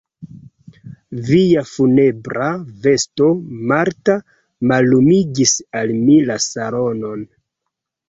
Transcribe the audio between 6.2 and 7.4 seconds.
la salonon.